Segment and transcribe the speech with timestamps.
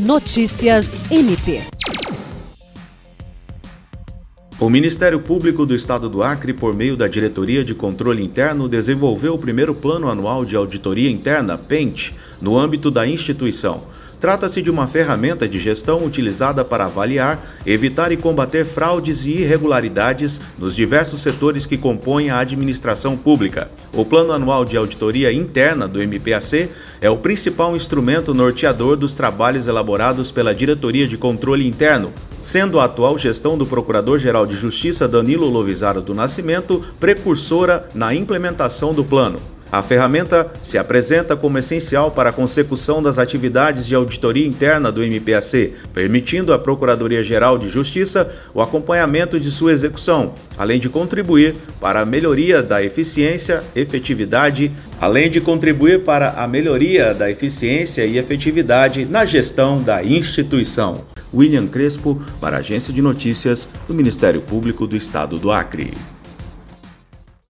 [0.00, 1.60] Notícias MP.
[4.58, 9.34] O Ministério Público do Estado do Acre, por meio da Diretoria de Controle Interno, desenvolveu
[9.34, 13.82] o primeiro Plano Anual de Auditoria Interna, PENT, no âmbito da instituição.
[14.20, 20.38] Trata-se de uma ferramenta de gestão utilizada para avaliar, evitar e combater fraudes e irregularidades
[20.58, 23.70] nos diversos setores que compõem a administração pública.
[23.94, 26.68] O Plano Anual de Auditoria Interna do MPAC
[27.00, 32.84] é o principal instrumento norteador dos trabalhos elaborados pela Diretoria de Controle Interno, sendo a
[32.84, 39.40] atual gestão do Procurador-Geral de Justiça Danilo Lovisaro do Nascimento precursora na implementação do plano.
[39.72, 45.00] A ferramenta se apresenta como essencial para a consecução das atividades de auditoria interna do
[45.00, 52.00] MPAC, permitindo à Procuradoria-Geral de Justiça o acompanhamento de sua execução, além de contribuir para
[52.00, 59.04] a melhoria da eficiência, efetividade, além de contribuir para a melhoria da eficiência e efetividade
[59.04, 61.04] na gestão da instituição.
[61.32, 65.94] William Crespo, para a Agência de Notícias do Ministério Público do Estado do Acre.